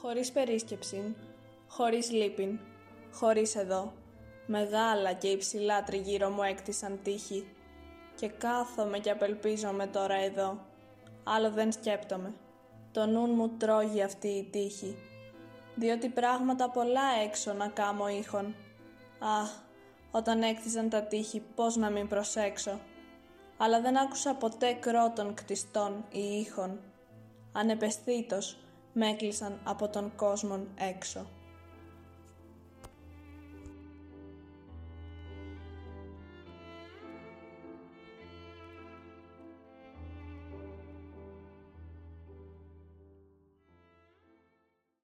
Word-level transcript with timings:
Χωρίς 0.00 0.32
περίσκεψη, 0.32 1.16
χωρίς 1.68 2.10
λύπην, 2.10 2.58
χωρίς 3.12 3.56
εδώ, 3.56 3.92
μεγάλα 4.46 5.12
και 5.12 5.28
υψηλά 5.28 5.82
τριγύρω 5.82 6.30
μου 6.30 6.42
έκτισαν 6.42 6.98
τείχη 7.02 7.46
και 8.14 8.28
κάθομαι 8.28 8.98
και 8.98 9.10
απελπίζομαι 9.10 9.86
τώρα 9.86 10.14
εδώ. 10.14 10.58
Άλλο 11.24 11.50
δεν 11.50 11.72
σκέπτομαι. 11.72 12.34
Το 12.92 13.06
νουν 13.06 13.30
μου 13.30 13.48
τρώγει 13.48 14.02
αυτή 14.02 14.28
η 14.28 14.48
τύχη, 14.50 14.96
διότι 15.74 16.08
πράγματα 16.08 16.70
πολλά 16.70 17.22
έξω 17.24 17.52
να 17.52 17.68
κάμω 17.68 18.08
ήχον. 18.08 18.54
Αχ, 19.18 19.50
όταν 20.10 20.42
έκτισαν 20.42 20.88
τα 20.88 21.02
τείχη 21.02 21.42
πώς 21.54 21.76
να 21.76 21.90
μην 21.90 22.08
προσέξω. 22.08 22.80
Αλλά 23.56 23.80
δεν 23.80 23.98
άκουσα 23.98 24.34
ποτέ 24.34 24.72
κρότων 24.72 25.34
κτιστών 25.34 26.04
ή 26.10 26.20
ήχων. 26.20 26.80
Ανεπαισθήτως 27.52 28.56
με 28.94 29.08
έκλεισαν 29.08 29.60
από 29.64 29.88
τον 29.88 30.12
κόσμον 30.16 30.68
έξω. 30.74 31.26